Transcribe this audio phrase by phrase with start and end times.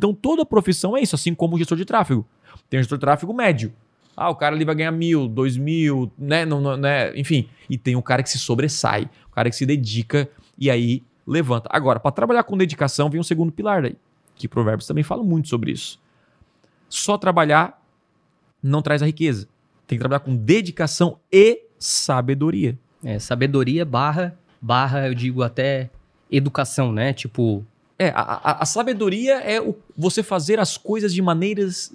[0.00, 2.26] Então toda profissão é isso, assim como o gestor de tráfego.
[2.70, 3.70] Tem o gestor de tráfego médio.
[4.16, 6.46] Ah, o cara ali vai ganhar mil, dois mil, né?
[6.46, 7.14] Não, não, né?
[7.18, 7.50] Enfim.
[7.68, 10.26] E tem o cara que se sobressai, o cara que se dedica
[10.58, 11.68] e aí levanta.
[11.70, 13.94] Agora, para trabalhar com dedicação, vem um segundo pilar daí,
[14.36, 16.00] que Provérbios também fala muito sobre isso.
[16.88, 17.78] Só trabalhar
[18.62, 19.46] não traz a riqueza.
[19.86, 22.78] Tem que trabalhar com dedicação e sabedoria.
[23.04, 25.90] É, sabedoria barra, barra, eu digo até
[26.30, 27.12] educação, né?
[27.12, 27.64] Tipo,
[28.02, 31.92] É, a, a- a sabedoria é o, você fazer as coisas de, maneiras,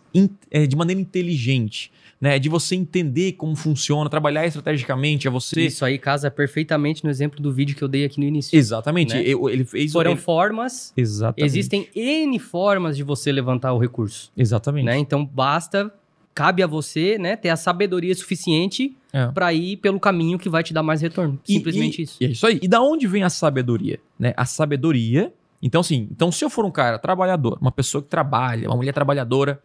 [0.52, 1.92] é, de maneira inteligente.
[2.22, 2.40] Né?
[2.40, 5.66] De você entender como funciona, trabalhar estrategicamente, é você.
[5.66, 8.58] isso aí casa perfeitamente no exemplo do vídeo que eu dei aqui no início.
[8.58, 9.14] Exatamente.
[9.14, 9.22] Né?
[9.26, 11.46] Eu- ele fez Foram ele- formas, Exatamente.
[11.46, 14.86] existem N formas de você levantar o recurso, Exatamente.
[14.86, 14.98] né?
[14.98, 15.94] Então basta,
[16.34, 19.28] cabe a você, né, ter a sabedoria suficiente É.
[19.28, 21.38] para ir pelo caminho que vai te dar mais retorno.
[21.48, 22.18] E- Simplesmente e- isso.
[22.22, 22.60] E é isso aí.
[22.64, 24.00] E da onde vem a sabedoria?
[24.18, 24.34] Né?
[24.38, 25.34] A sabedoria.
[25.66, 28.94] Então, assim, então se eu for um cara trabalhador, uma pessoa que trabalha, uma mulher
[28.94, 29.60] trabalhadora,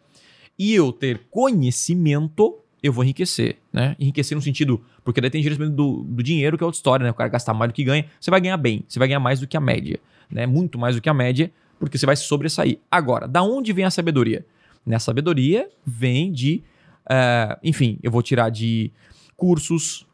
[0.57, 3.95] e eu ter conhecimento, eu vou enriquecer, né?
[3.99, 7.11] Enriquecer no sentido, porque daí tem gerenciamento do, do dinheiro, que é outra história, né?
[7.11, 9.39] O cara gastar mais do que ganha, você vai ganhar bem, você vai ganhar mais
[9.39, 10.47] do que a média, né?
[10.47, 12.79] Muito mais do que a média, porque você vai se sobressair.
[12.89, 14.43] Agora, da onde vem a sabedoria?
[14.83, 14.95] Né?
[14.95, 16.63] A sabedoria vem de,
[17.07, 18.91] eh, enfim, eu vou tirar de
[19.37, 20.07] cursos,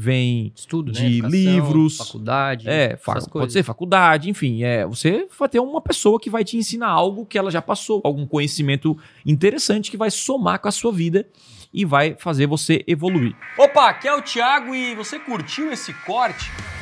[0.00, 0.98] vem Estudo, né?
[0.98, 2.96] de Educação, livros, faculdade, é,
[3.30, 7.26] pode ser faculdade, enfim, é, você vai ter uma pessoa que vai te ensinar algo
[7.26, 11.28] que ela já passou, algum conhecimento interessante que vai somar com a sua vida
[11.72, 13.36] e vai fazer você evoluir.
[13.58, 16.50] Opa, aqui é o Thiago e você curtiu esse corte?